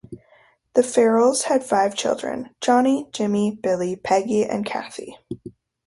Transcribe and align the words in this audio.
The 0.73 0.81
Farrells 0.81 1.43
had 1.43 1.63
five 1.63 1.93
children: 1.93 2.55
Johnny, 2.59 3.07
Jimmy, 3.13 3.55
Billy, 3.61 3.95
Peggy, 3.95 4.43
and 4.45 4.65
Cathy. 4.65 5.15